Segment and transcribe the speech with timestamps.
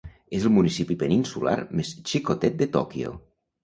[0.37, 3.19] És el municipi peninsular més xicotet de Tòquio.